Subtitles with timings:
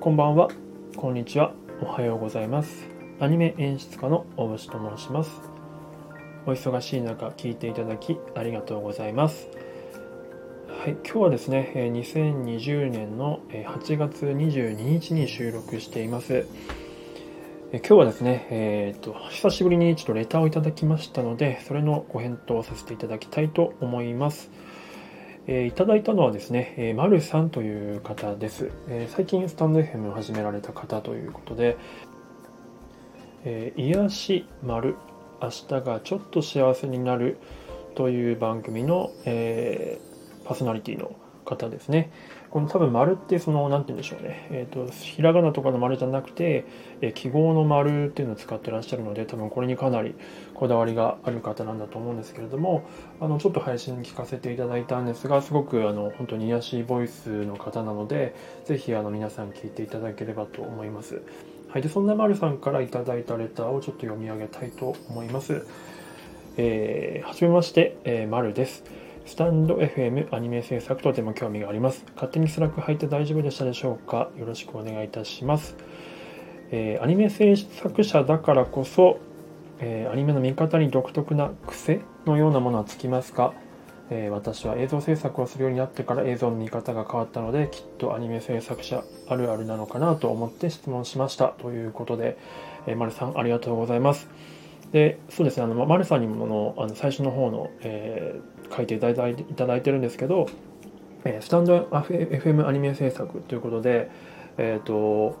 [0.00, 0.48] こんばんは、
[0.96, 1.52] こんにちは、
[1.82, 2.88] おはようございます。
[3.18, 5.30] アニメ演出家の大渕と申します。
[6.46, 9.50] お忙しい中、聞いていただきありがとうございます。
[10.68, 16.46] はい、今日はですね、え2020年のえ8月22日に収録しています。
[17.72, 24.50] え今日はですね、えーと、久しぶりにちょっとレターをいただきましたので、それのご返答をさせていただきたいと思います。
[25.52, 31.76] えーいただいたのはですね、えー、まるさんという方です、えー最近スタンド FM を始められた方ということで、
[33.44, 34.94] えー癒し丸
[35.42, 37.36] 明日がちょっと幸せになる
[37.96, 42.12] という番組の、えーパーソナリティの方ですね。
[42.50, 44.48] この多分丸ってその、なんて言うんでしょうね。
[44.50, 46.64] えっ、と、ひらがなとかの丸じゃなくて、
[47.00, 50.16] え記号の丸っていうのを使ってらっしゃるので、多分これにかなり
[50.54, 52.82] こだわりがある方なんだと思うんですけれども、
[53.20, 61.22] あのちょっと配信聞かせていただいたんですが、すごくあの本当に癒しいボイスの方なので、ぜひあの皆さん聞いていただければと思います。
[61.68, 65.64] はい、でそんなまるさんからいただいたレターをちょっと読み上げたいと思います。
[66.56, 68.82] えーはじめまして、えー、まるです。
[69.30, 72.04] スタンド FM アニメ制作とても興味があります。
[72.16, 74.28] 勝手に Slack 入って大丈夫でしたでしょうか？
[74.36, 75.76] よろしくお願いいたします。
[76.72, 79.20] えーアニメ制作者だからこそ、
[79.78, 83.54] えーアニメの見方に独特な癖のようなものはつきますか、
[84.10, 92.36] えー私は映像制作をするようになってから映像の見方が変わったのできっとアニメ制作者あるあるなのかなと思って質問しましたということで、
[92.88, 94.28] えー、丸さんありがとうございます
[94.92, 100.46] でそうですねあのま丸さんにものあの最初の方の、えー書いていただいていただいてるんですけど、
[101.24, 104.10] えースタンド FM アニメ制作ということで
[104.58, 105.36] えっ、と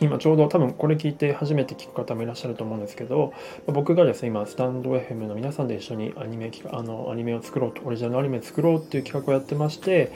[0.00, 3.32] 今ちょうど多分これ聞いて初めて聞く方もいらっしゃると思うんですけど
[3.66, 10.12] 僕がですね今スタンド FM の皆さんで一緒にアニメあのアニメを作ろうとオリジナルアニメ作ろうっていう企画をやってまして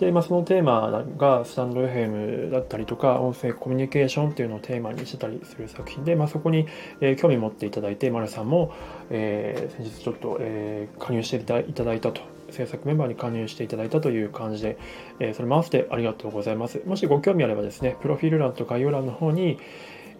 [0.00, 6.66] で、まあ、そのテーマがスタンド FM だったりとか音声コミュニケーションっていうのをテーマにしてたりする作品で、まあ、そこに、
[7.00, 8.72] えー興味持っていただいて丸さんも、
[9.10, 12.41] えー先日ちょっと、えー加入していただいたと。
[12.52, 14.78] 制作メンバーに加入していただいたという感じで、
[15.18, 16.80] えそれも合わせてありがとうございます。
[16.86, 19.58] もしご興味あればですね、プロフィール欄と概要欄の方に、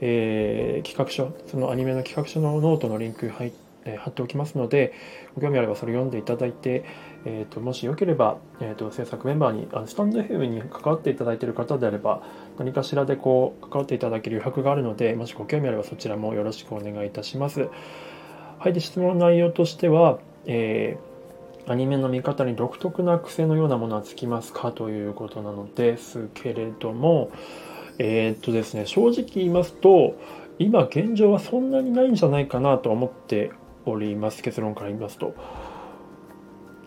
[0.01, 3.45] えー企画書、そのアニメの企画書のノートのリンク貼,、
[3.85, 4.93] え貼っておきますので、
[5.35, 6.85] ご興味あればそれ読んでいただいて、
[7.25, 12.23] えーともしよければ、えーと制作メンバーに、あのスタンド FM に関わっていただいている方であれば、
[12.59, 17.69] 何かしらでこう関わっていただける余白があるので、もしご興味あればそちらもよろしくお願いいたします。
[18.59, 21.12] はい、で質問の内容としては、えー
[21.67, 27.31] アニメの見方に独特な癖のようなものはつきますかということなのですけれども、
[27.99, 30.17] えーっとですね、正直言いますと、
[30.59, 33.53] 今現状はそんなにないんじゃないかなと思って
[33.87, 35.35] おります、結論から言いますと。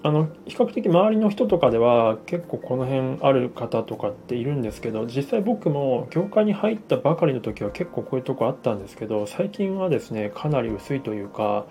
[0.05, 11.65] あの比較的周りの人とかでは結構この辺ある方とかっているんですけど実際僕も業界に入ったばかりの時は結構こういうとこあったんですけど最近はですねかなり薄いというか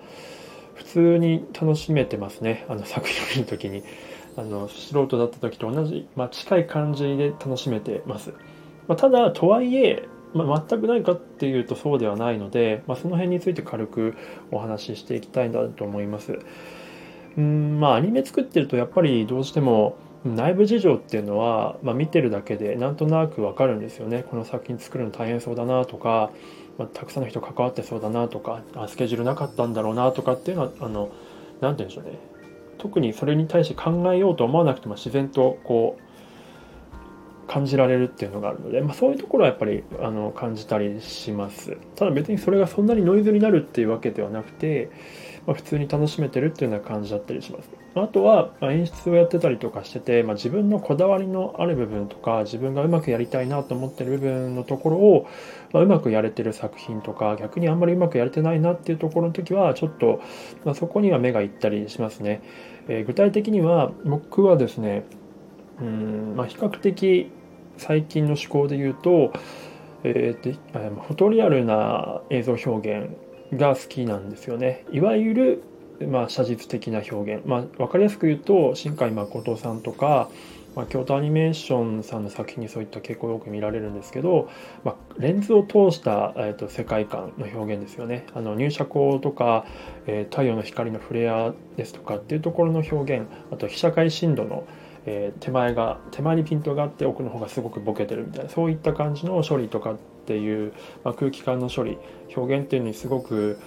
[0.75, 2.65] 普通に楽しめてますね。
[2.69, 3.83] あの作品を見る時に。
[4.37, 8.33] あの素人だった時と同じ、まあ、近い感じで楽しめてます、
[8.87, 14.15] まあ、ただとはいえ、まあ、全くないかっていうとそうではないので、まあ、その辺について軽く
[14.51, 16.39] お話ししていきたいなと思います。
[17.37, 24.23] うんまあアニメ作ってるとやっぱりどうしても内部事情っていうのは、まあ、見てるだけでなんとなくわかるんですよね。
[24.29, 26.31] この作品作るの大変そうだなとか、
[26.77, 31.09] まあ、たくさんの人関わってそうだなとかあスケジュールなかったんだろうなとかっていうのはあの
[31.61, 32.19] 何て言うんでしょうね。
[32.77, 41.77] 特にそれに対して考えようと思わなくても自然とこう感じられるっていうのがあるので、まあ、そういうところはやっぱりあの感じたりします。
[41.95, 44.89] ただ別にそれがそんなにノイズになるっていうわけではなくて、
[45.47, 47.69] まあ、普通に楽しめてるっていうような感じだったりします。
[47.95, 55.27] あとはまあ演出をやってたりとかしてて、まあ、自分のこだわりのある部分とか自分がうまくやりたいなと思ってる部分のところを、
[55.71, 60.21] まあ、うまくやれてる作品とか逆にあんまりうまくやれてないなっていうところの時はちょっと、
[60.65, 62.41] まあ、そこには目がいったりしますね、
[62.89, 65.05] えー具体的には僕はですね
[65.79, 67.31] うん、まあ、比較的
[67.77, 69.31] 最近の思考で言うと、
[70.03, 73.09] えーであフォトリアルな映像表現
[73.57, 74.85] が好きなんですよね。
[74.91, 75.63] いわゆる
[76.01, 80.29] まあ、写実的な表現、まあ、分かりやすく言うと新海誠さんとか、
[80.75, 84.49] まあ、京都アニメーションさんの作品にそういった傾向よく見られるんですけど、
[84.83, 88.25] まあ、レンズを通した、えー、と世界観の表現ですよね。
[88.33, 89.65] あの入射光とか、
[90.05, 93.27] えー太陽の光のフレアですとかっていうところの表現。
[93.51, 94.65] あと被写界深度の、
[95.05, 100.73] えー手前が手前にピントがあって奥の方がすごくボケてるみたいなそういった感じの処理とかっていう、
[101.03, 101.99] まあ、空気感の処理
[102.35, 103.59] 表現っていうのにすごく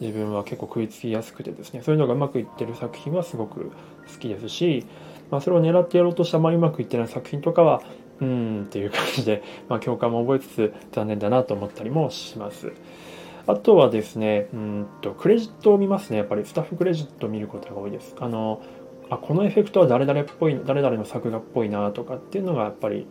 [0.00, 3.70] 自分は結構食いつきやすくてですねそういうのがうまくいってる作品はすごく
[4.10, 4.86] 好きですし、
[5.30, 7.82] まあ、それを狙ってやろうとしてあまりうまくいってない作品とかは
[8.20, 12.72] うんっていう感じで、まあ、共感も覚えつつ残念だなと思ったりもします。
[13.46, 16.18] あとはですね、うんとクレジットを見ますね。
[16.18, 18.14] やっぱりスタッフクレジットを見ることが多いです。
[18.20, 18.62] あの
[19.08, 23.06] あこのエフェクトは誰々っぽい誰々の作画っぽいなとかっていうのがやっぱり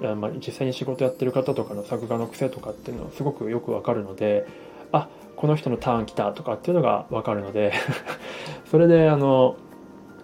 [0.00, 4.46] まあ、実際に仕事やってる方とかの作画の癖とかっていうのはすごくよくわかるので
[4.92, 7.72] あこの人のターン来たとかっていうのがわかるので
[8.70, 9.56] それであの、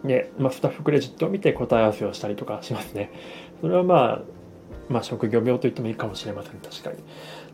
[0.03, 3.11] ねまあ、スタッフクレジットを見て答え合わせをしたりとかしますね。
[3.61, 4.37] それはまあ
[4.89, 6.61] まあ、職業病と言ってもいいかもしれません。
[6.61, 6.97] 確かに。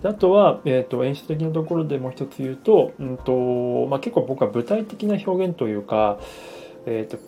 [0.03, 6.19] であとは、えーと、演出的なところでもう一つ言うと,、うんとまあ、結構僕は具体的な表現というか、
[6.85, 7.19] えーと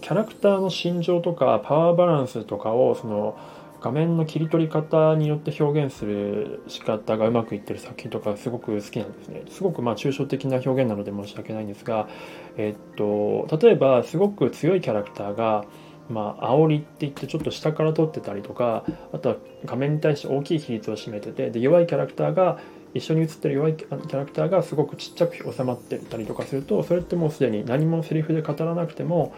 [0.00, 3.36] キャラクターの心情とかパワーバランスとかをその
[3.80, 9.42] 画面の切り取り方によって表現する仕方がうまくいってる作品とかすごく好きなんですね。
[9.48, 12.08] すごくまあ抽象的な表現なので申し訳ないんですが、
[12.56, 15.64] えっと、例えばすごく強いキャラクターが、
[16.10, 22.58] まあ煽りって言ってちょっと下から撮ってたりとかあとは画面に対して大きい比率を占めててで弱いキャラクターが
[22.94, 29.34] 一緒に写ってる弱いキャラクターがすごくちっちゃく収まってたりとかするとそれってもうすでに何もセリフで語らなくても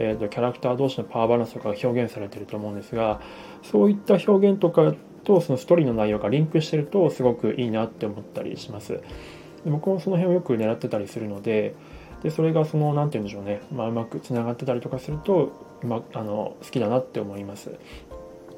[0.00, 3.20] えーと、キャラクター同士のパワーバランスとかが表現されてると思うんですが
[3.62, 4.94] そういった表現とか
[5.24, 8.94] とそのストーリーの内容がリンクしてるとすごくいいなって思ったりします。
[8.94, 9.02] で
[9.70, 11.74] 僕もその辺をよく狙ってたりするので
[12.22, 15.52] でそれがその何て言うんでしょうね、まあ、うまくつながってたりとかすると、
[15.82, 17.72] まあ、の好きだなって思います。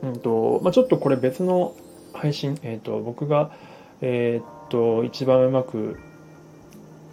[0.03, 1.75] うんとまあ、ちょっとこれ別の
[2.13, 3.51] 配信、えーと、僕が、
[4.01, 5.99] えーと一番うまく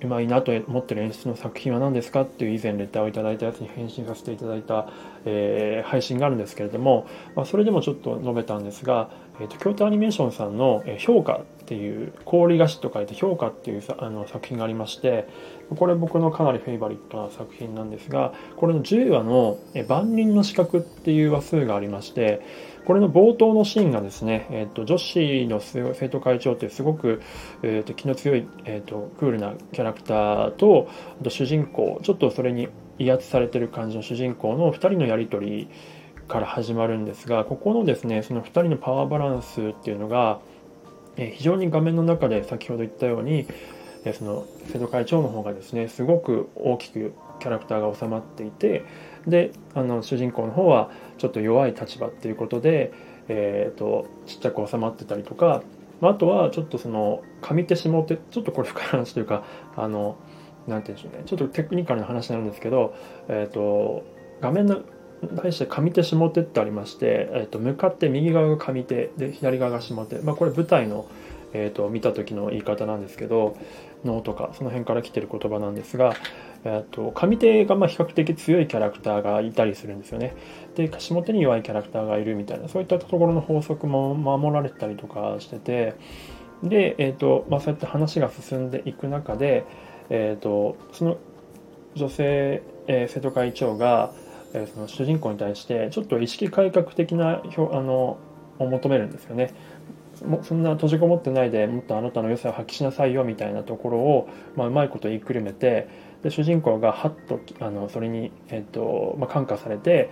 [0.02, 4.88] うまいなと思ってる演出の作品は何ですかっていう以前レターをいただいたやつに返信させていただいた、
[5.26, 7.06] えー、配信があるんですけれども、
[7.36, 15.28] まあ、それでもちょっと述べたんですが、えーと、京都アニメーションさんの「評価」っていう氷菓子と書いて「評価」っていうあの作品がありまして
[15.76, 19.58] これ僕のかなりフェイバリットな作品なんですがこれの10話の
[19.88, 22.42] 「万人の資格」っていう話数がありまして
[22.86, 27.22] これの冒頭のシーンがですね、えーと、女子の生徒会長ってすごく、
[27.62, 30.88] えーと、気の強い、えーと、クールなキャラクターと
[31.22, 35.70] あと主人公ちょっとそれに威圧されてる感じの主人公の2人のやり取り
[36.30, 40.40] から始まるんですがここのですねその2人のパワーバランスっていうのが、
[41.18, 43.48] え、非常に画面の中で先ほど言ったように
[44.18, 48.86] その生徒会長の方がですねすごく大きくキャラクターが収まっていて
[49.28, 52.94] であの主人公の方はちょっと弱い立場っていうことで、
[53.28, 55.64] えーと、ちっちゃく収まってたりとか
[56.00, 59.44] まあとはちょっとその上手下手ちょっとこれ深い話というか
[59.76, 60.18] あの
[60.68, 62.96] なんて言うんでしょうねちょっとテクニカルな話なんですけど、
[63.28, 64.04] えーと、
[64.40, 64.82] 画面の
[65.28, 71.08] 対して上手下手ってありまして、えーと、向かって右側が上手で左側が下手、まあ、これ舞台の、
[71.54, 73.58] えー、と見た時の言い方なんですけど
[74.06, 76.14] 脳とかその辺から来てる言葉なんですが、
[76.64, 80.36] えーと、上手がま比較的強いキャラクターがいたりするんですよね。
[80.76, 85.96] で下手に弱いキャラクターがいるみたいなそういったところの法則も守られたりとかしてて
[86.64, 89.66] で、えーとまあ、そうやって話が進んでいく中で、
[90.10, 91.18] えーと、その
[91.96, 94.14] 女性、えー、生徒会長が、
[94.54, 97.42] えー、その主人公に対してちょっと意識改革的なあ
[97.82, 98.18] の
[98.60, 99.54] を求めるんですよね。
[100.26, 105.88] もそんな閉じこもってないでもっとあなたの良さを発揮しなさいよみたいなところを、まあ、うまいこと言いくるめて
[106.24, 110.10] で主人公がはっとあのそれに、えっとまあ、感化されて、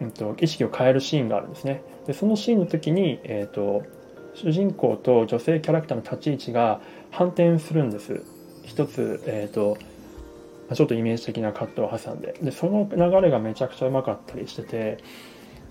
[0.00, 1.82] えっと、意識を変えるシーンがあるんですね。
[2.06, 3.82] でそのシーンの時に、えっと、
[4.34, 6.80] 主人公と女性キャラクターの立ち位置が
[7.10, 8.22] 反転するんです。
[8.64, 9.76] 一つ、えっと
[10.74, 12.34] ちょっとイメージ的なカットを挟んで。
[12.42, 14.98] でその流れがめちゃくちゃうまかったりしてて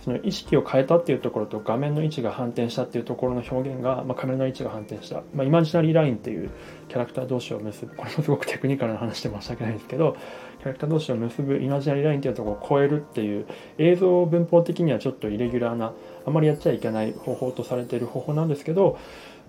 [0.03, 6.49] その意識を変えたっていうところと画面の位置が反転したっていうところの表現が、まあ、画面の位置が反転した、まあ、イマジナリーラインっていう
[6.89, 10.17] キャラクター同士を結ぶこれもすごくテクニカルな話で申し訳ないんですけど
[10.59, 13.45] キャラクター同士を結ぶイマジナリーラインっていうところを超えるっていう
[13.77, 15.93] 映像文法的にはちょっとイレギュラーな
[16.25, 18.97] あまりやっちゃいけない方法とされている方法なんですけど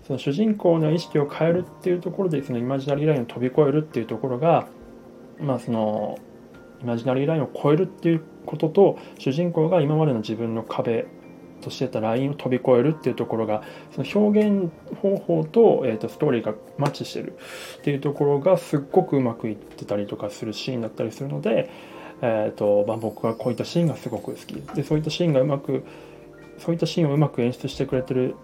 [0.07, 4.67] その主人公の意識を変えるっていうところでそのイマジナリーラインを飛び越えるっていうところが
[5.41, 6.19] まあその
[6.83, 11.07] イマジナリーラインを超えるっていうことと主人公が今までの自分の壁
[11.63, 13.63] としてたラインを飛び越えるっていうところが
[13.93, 14.71] その表現
[15.01, 17.39] 方法と,、えーと、ストーリーがマッチしてる
[17.79, 21.71] っていうところがすっごくうまくいってたりとかするシーンだったりするので、
[22.21, 24.55] えーとまあ、僕はこういったシーンがすごく好き。
[24.75, 25.85] でそういったシーンがうまく
[26.59, 28.35] そういったシーンをうまく演出してくれてる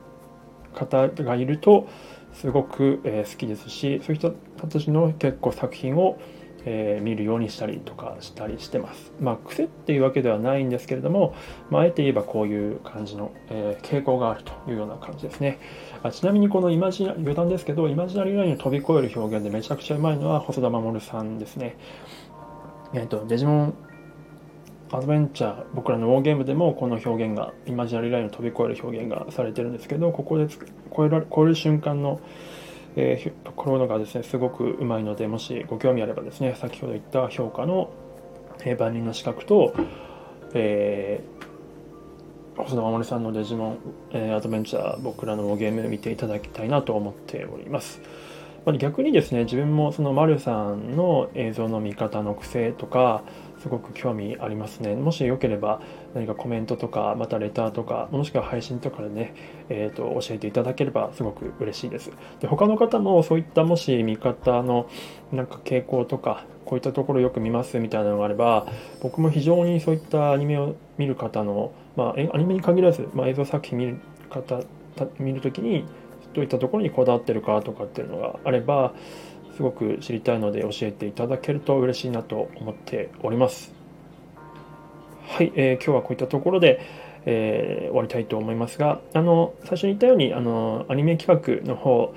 [0.75, 1.89] 方がいると
[2.35, 6.19] すごく、えー、好きですしそういう人たちの結構作品を
[6.65, 9.13] えー、見るようにしたりとかしたりしてます。
[9.21, 11.35] まあ癖っていうわけではないんですけれども、
[11.71, 15.59] まあ、あえて言えばこういう感じの、えー、傾向があるというような感じですね。
[16.03, 21.77] あちなみにこのイマジナ余談ですけど、イマジナリーラインを飛び越える表現でめちゃくちゃうまいのは細田守さんですね。
[22.95, 23.75] えっ、ー、と、デジモン
[24.91, 30.47] アドベンチャー僕らのウォーゲームでもこの表現がイマジナリーラインを飛び越える表現がされてるんですけどここで
[30.97, 32.21] 超えら超える瞬間の、
[32.97, 37.91] えー、ところがですねすごくうまいのでもしご興味あればですね先ほど言った評価の、
[38.65, 39.75] えー、万人の資格と、
[40.55, 43.79] えー、細田守さんのデジモン、
[44.13, 48.01] えー、アドベンチャー僕らのゲーム見ていただきたいなと思っております。
[48.69, 53.23] ぱり逆にですね自分もその丸さんの映像の見方の癖とか
[53.63, 54.95] すごく興味ありますね。
[54.95, 55.81] もしよければ
[56.15, 59.35] 何かコメントとかまたレターとかもしくは配信とかでね、
[59.71, 62.13] えーと、教えていただければすごく嬉しいです。
[62.41, 64.87] で他の方もそういったもし見方の
[65.33, 68.67] なんか傾向とかこういったところよく見ますみたいなのがあれば
[69.01, 73.97] 僕も非常にそういったアニメを見る方の、まあ、アニメに限らず、まあ、映像作品見る
[74.29, 74.61] 方
[75.19, 75.87] 見るときに
[76.35, 78.95] どういったところにこだわってるかとかっていうのがあれば
[79.57, 83.73] すごく知りたいので教えていただけると嬉しいなと思っております。
[85.27, 86.81] はい、えー、今日はこういったところで、
[87.27, 92.15] えー、終わりたいと思いますがあの最初に言ったようにあのアニメ企画の方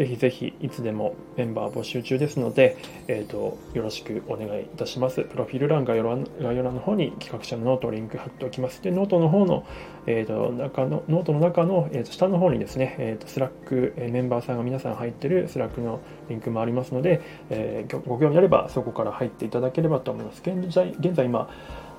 [0.00, 5.24] ぜひぜひいつでもメンバー募集中ですので、えーと、よろしくお願いいたします。
[5.24, 8.82] プロフィール欄概要欄の方に企画書のノートリンク貼っておきます。
[8.82, 9.66] で、ノートの方の、
[10.06, 20.40] えーと、中のノートの中の、えーと、下の方にですね、えー、と Slack、えメンバーさんが皆さん入ってる Slack のリンクもありますので、えー、ご興味あればそこから入っていただければと思います。
[20.42, 21.50] 現在現在今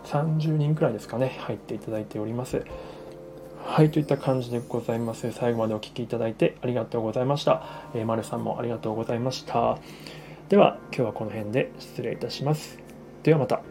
[0.05, 2.63] 30人くらいですかね、入っていただいております。
[3.63, 5.31] はい、といった感じでございます。
[5.31, 7.63] 最後までお聴きいただいてありがとうございました。
[7.93, 9.77] えー、丸さんもありがとうございました。
[10.49, 12.79] では、今日はこの辺で失礼いたします。
[13.23, 13.61] ではまた。